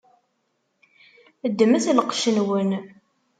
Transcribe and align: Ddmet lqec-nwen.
Ddmet 1.51 1.85
lqec-nwen. 1.97 2.71